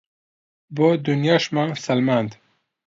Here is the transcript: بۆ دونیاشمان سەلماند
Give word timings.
بۆ 0.75 0.87
دونیاشمان 1.05 1.69
سەلماند 1.83 2.31